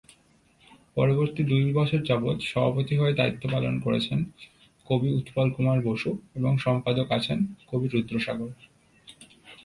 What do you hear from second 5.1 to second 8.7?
উৎপল কুমার বসু এবং সম্পাদক আছেন, কবি রদ্রসাগর।